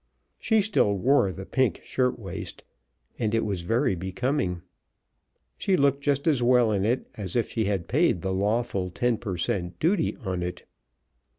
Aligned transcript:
She 0.39 0.61
still 0.61 0.95
wore 0.97 1.31
the 1.31 1.45
pink 1.45 1.81
shirt 1.83 2.17
waist, 2.17 2.63
and 3.19 3.35
it 3.35 3.45
was 3.45 3.61
very 3.61 3.93
becoming. 3.93 4.63
She 5.59 5.77
looked 5.77 6.01
just 6.01 6.25
as 6.25 6.41
well 6.41 6.71
in 6.71 6.85
it 6.85 7.05
as 7.17 7.35
if 7.35 7.49
she 7.51 7.65
had 7.65 7.87
paid 7.87 8.23
the 8.23 8.33
lawful 8.33 8.89
ten 8.89 9.17
per 9.17 9.37
cent. 9.37 9.77
duty 9.79 10.17
on 10.25 10.41
it. 10.41 10.65